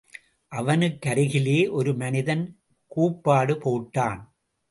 அவனுக்கருகிலே 0.51 1.69
ஒரு 1.71 1.91
மனிதன் 1.93 2.43
கூப்பாடு 2.87 3.53
போட்டான். 3.53 4.21